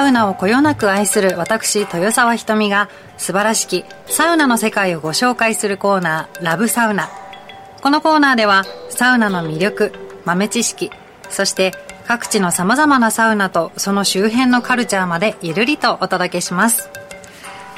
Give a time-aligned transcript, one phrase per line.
[0.00, 7.10] サウナをこよなく愛する私、豊沢ひとみが素晴らしきサウナの世界をご紹介するコーナー、ラブサウナ。
[7.82, 9.92] このコーナーではサウナの魅力、
[10.24, 10.90] 豆知識、
[11.28, 11.74] そして
[12.06, 16.88] 各地の様々なサウナとその周辺のカルチャーまでゆるりとお届けします。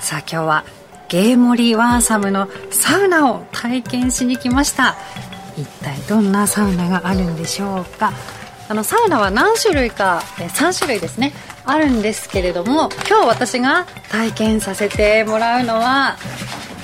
[0.00, 0.64] さあ今日は
[1.08, 4.96] ゲーモリーワーサムのサウナを体験しに来ました
[5.56, 8.12] 一体どんなサウナがあるんでしょうか？
[8.68, 11.32] あのサウナは何種類か3種類ですね。
[11.64, 16.16] あるんですけれども今日私が体験させてもらうのは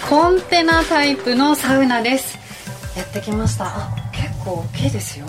[0.08, 2.38] コンテナタイプのサウナです。
[2.96, 3.66] やってきました。
[3.66, 5.26] あ結構大きいですよ。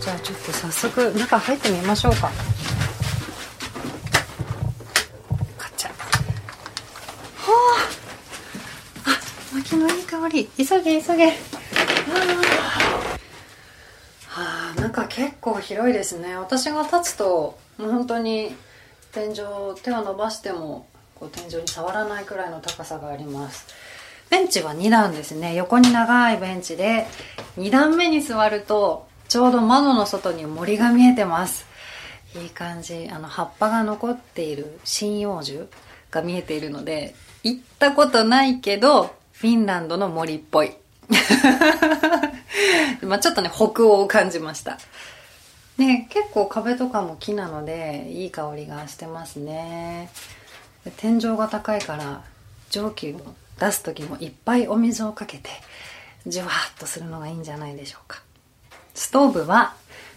[0.00, 2.30] じゃあちょっと早速中入ってみましょうか。
[5.58, 5.90] カチャ。
[5.90, 5.94] は
[9.04, 10.48] ああ薪のいい香り。
[10.56, 11.26] 急げ急げ。
[11.26, 11.32] は
[13.02, 13.05] あ
[14.96, 16.36] 中結構広いですね。
[16.36, 18.54] 私が立つともう本当に
[19.12, 19.36] 天井
[19.82, 23.66] 手を伸ばしてもこう天井に触らないくらいの高さがあります。
[24.30, 25.54] ベンチは2段ですね。
[25.54, 27.06] 横に長いベンチで
[27.58, 31.66] 2段目に座るとちょうど窓の外に森が見えてます。
[32.34, 33.08] いい感じ。
[33.12, 35.68] あの葉っぱが残っている針葉樹
[36.10, 40.72] が見えているので行ったことないけどフィンランドの森っぽい。
[43.02, 44.78] まあちょっとね北欧を感じました。
[45.78, 50.10] ね結構壁とかも木なのでいい香りがしてますね。
[50.96, 52.22] 天井が高いから
[52.70, 55.50] 蒸気を出す時もいっぱいお水をかけて
[56.26, 58.22] じゅわっとするのがいいんじゃないでしょうか。
[58.94, 59.74] ストーブは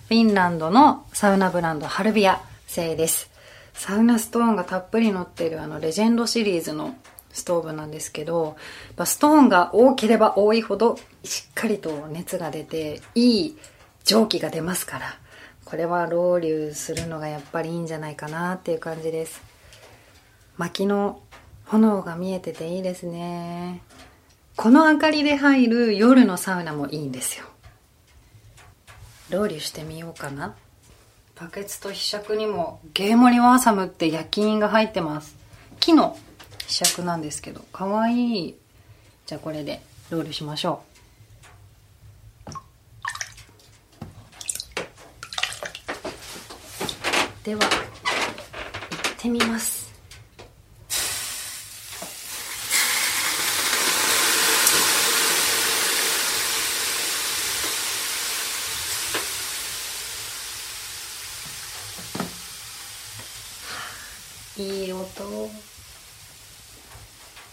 [0.07, 3.29] フィンランドのサウナブランドハルビア製です。
[3.73, 6.95] サウナストーンがたっぷり乗ってるあのレジェンドシリーズの
[7.31, 8.57] ストーブなんですけど、
[9.05, 13.57] ストーンが大ければ多いほどしっかりと熱が出ていい
[14.03, 15.17] 蒸気が出ますから、
[15.65, 19.41] これはロウリュするのがやっぱりいいんじゃないかなっていう感じです。
[20.57, 21.21] 薪の
[21.65, 23.81] 炎が見えてていいですね。
[24.55, 27.45] この明かりで入る夜のサウナもいいんですよ。
[29.29, 30.55] ロウリュしてみようかな
[31.39, 35.35] バケツとひしゃくにもゲーモリワーサムって焼き印が入ってます
[35.79, 36.17] 木の
[36.69, 38.49] ひしゃくなんですけどかわい。
[38.49, 38.55] い
[39.25, 39.81] じゃあこれで
[40.11, 40.89] ロウリュしましょう。
[47.43, 47.71] では行っ
[49.17, 49.89] てみます。
[64.55, 65.78] いい音。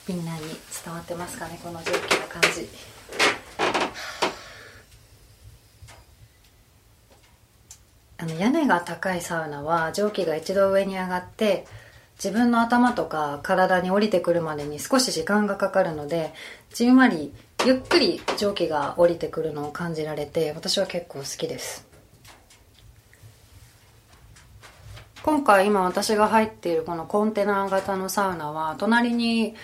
[0.09, 0.41] みんなに
[0.85, 2.69] 伝わってますかねこの蒸気の感じ。
[8.19, 11.67] あの屋根が高いサウナは蒸気が一度上に上がって
[12.15, 16.33] 自分の頭とか体に降りてくるまでに少し時間がかかるので
[16.73, 17.35] じんわり
[17.67, 21.87] ゆっくり蒸気が降りてくるのを感じられて私は結構好きです。
[25.23, 29.57] 今回今私が入っているこのコンテナ型のサウナは隣に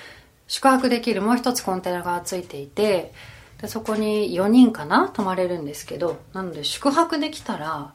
[0.46, 3.12] 宿泊できるもう一つコンテナがついていて
[3.60, 7.94] でそこに4人かな泊まれるんですけどなので宿泊できたら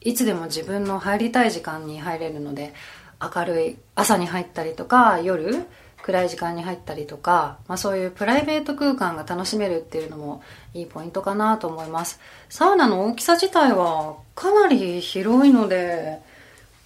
[0.00, 2.72] いつでも自分の入りたい時間に入れるので
[3.20, 5.66] 明るい朝に入ったりとか夜
[6.02, 10.40] 暗い時間に入ったりとか、まあ、そういうプライベート空間が楽しめるっていうのも
[10.72, 12.20] いいポイントかなと思います。
[12.48, 16.20] サウナの大きさ自体はかなり広いので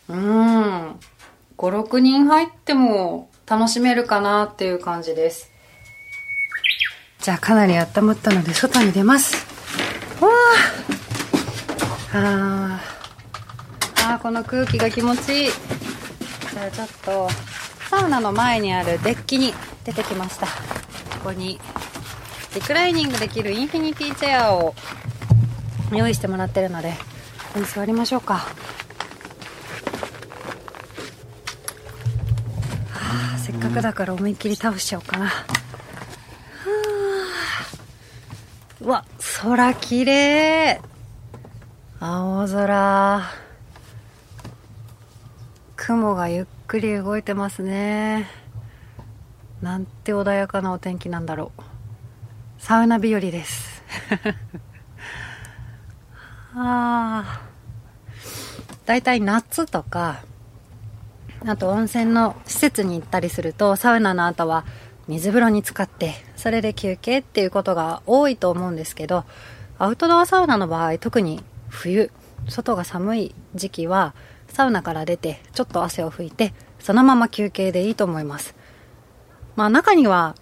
[0.09, 0.99] うん。
[1.61, 5.51] 56人入っても楽しめるかなっていう感じです。
[7.19, 9.37] じゃあかなり温まったので外に出ます。
[10.25, 10.31] わ
[12.15, 12.81] あ。
[14.15, 15.51] あこの空気が気持ちいい。
[15.51, 17.29] じゃあちょっと
[17.91, 19.53] サウナの前にあるデッキに
[19.85, 20.47] 出てきました。
[20.47, 20.53] こ
[21.25, 21.61] こに
[22.55, 24.75] リクライニングできるインフィニティチェアを
[25.93, 26.97] 用意してもらってるのでこ
[27.53, 28.47] こに座りましょうか。
[33.51, 35.33] せっかくだから思いっきり倒しちゃおうかな。
[38.81, 39.05] うわ
[39.43, 40.85] 空きれい
[41.99, 43.23] 青空。
[45.75, 48.31] 雲がゆっくり動いてますね。
[49.61, 51.63] なんて穏やかなお天気なんだろう。
[52.59, 53.83] サウナ日和です。
[56.55, 57.41] ああ
[58.87, 60.23] だいたい夏とか
[61.47, 64.65] あと温泉の施設に行ったりするとサウナの後は
[65.09, 69.25] 水風呂に浸かってそれで休憩っていうことが多いと思うんですけど
[69.79, 72.11] アウトドアサウナの場合特に冬
[72.49, 74.15] 外が寒い時期は
[74.49, 78.55] サウナから出てちょっと汗を拭いてそのまま休憩でいいと思います。
[79.57, 80.35] まあ中には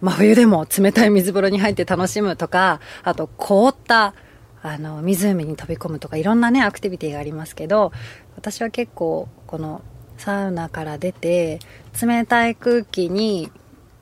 [0.00, 4.14] 真冬でも冷たい水風呂に入って楽しむとかあと凍った
[4.62, 7.92] あの湖に飛び込むとかいろんなねアクティビティがありますけど
[8.36, 9.82] 私は結構この
[10.18, 11.58] サウナから出て
[12.00, 13.50] 冷たい空気に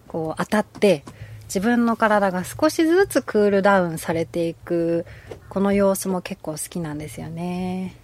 [0.06, 1.04] こう当たって
[1.44, 5.04] 自分の体が少しずつクールダウンされていく
[5.48, 7.94] この様子も結構好きなんですよね。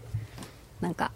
[0.81, 1.12] なんか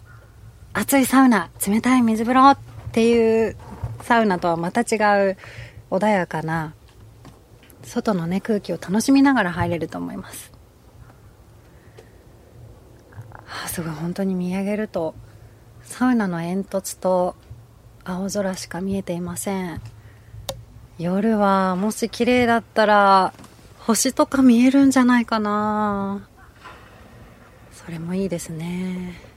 [0.73, 2.57] 熱いサウナ冷たい水風呂っ
[2.91, 3.55] ていう
[4.01, 4.97] サウナとはまた違
[5.31, 5.37] う
[5.91, 6.73] 穏やかな
[7.83, 10.51] 外のね空気を楽しみながら入れると思います。
[13.65, 15.13] あすごい本当に見上げると
[15.83, 17.35] サウナの煙突と
[18.03, 19.81] 青空しか見えていません。
[20.97, 23.33] 夜はもし綺麗だったら
[23.79, 26.27] 星とか見えるんじゃないかな。
[27.71, 29.32] それもいいですね。